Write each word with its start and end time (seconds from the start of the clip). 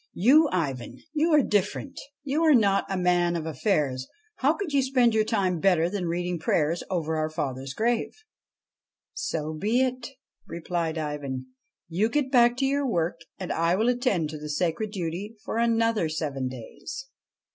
You, 0.15 0.49
Ivan, 0.51 0.97
you 1.13 1.31
are 1.35 1.43
different: 1.43 1.99
you 2.23 2.41
are 2.43 2.55
not 2.55 2.85
a 2.89 2.97
man 2.97 3.35
of 3.35 3.45
affairs; 3.45 4.07
how 4.37 4.53
could 4.53 4.73
you 4.73 4.81
spend 4.81 5.13
your 5.13 5.23
time 5.23 5.59
better 5.59 5.91
than 5.91 6.07
reading 6.07 6.39
prayers 6.39 6.81
over 6.89 7.15
our 7.17 7.29
father's 7.29 7.75
grave?' 7.75 8.11
'So 9.13 9.53
be 9.53 9.83
it,' 9.83 10.07
replied 10.47 10.97
Ivan. 10.97 11.49
'You 11.87 12.09
get 12.09 12.31
back 12.31 12.57
to 12.57 12.65
your 12.65 12.87
work 12.89 13.19
and 13.37 13.53
I 13.53 13.75
will 13.75 13.89
attend 13.89 14.31
to 14.31 14.39
the 14.39 14.49
sacred 14.49 14.89
duty 14.89 15.35
for 15.43 15.59
another 15.59 16.09
seven 16.09 16.47
days.' 16.47 17.05